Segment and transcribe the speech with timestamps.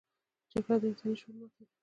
[0.51, 1.71] جګړه د انساني شعور ماتې ده